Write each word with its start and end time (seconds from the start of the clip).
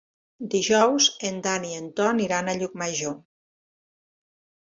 Dijous 0.53 1.09
en 1.29 1.35
Dan 1.47 1.67
i 1.71 1.75
en 1.81 1.91
Ton 1.99 2.23
iran 2.25 2.49
a 2.49 2.57
Llucmajor. 2.61 3.15